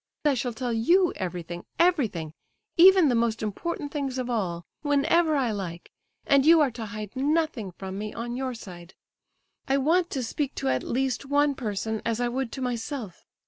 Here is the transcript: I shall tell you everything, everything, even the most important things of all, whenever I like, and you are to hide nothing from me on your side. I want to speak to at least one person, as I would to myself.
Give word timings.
I 0.25 0.33
shall 0.33 0.53
tell 0.53 0.73
you 0.73 1.13
everything, 1.15 1.63
everything, 1.77 2.33
even 2.75 3.07
the 3.07 3.13
most 3.13 3.43
important 3.43 3.91
things 3.91 4.17
of 4.17 4.31
all, 4.31 4.65
whenever 4.81 5.35
I 5.35 5.51
like, 5.51 5.91
and 6.25 6.43
you 6.43 6.59
are 6.59 6.71
to 6.71 6.87
hide 6.87 7.15
nothing 7.15 7.71
from 7.73 7.99
me 7.99 8.11
on 8.11 8.35
your 8.35 8.55
side. 8.55 8.95
I 9.67 9.77
want 9.77 10.09
to 10.09 10.23
speak 10.23 10.55
to 10.55 10.69
at 10.69 10.81
least 10.81 11.27
one 11.27 11.53
person, 11.53 12.01
as 12.03 12.19
I 12.19 12.29
would 12.29 12.51
to 12.53 12.63
myself. 12.63 13.27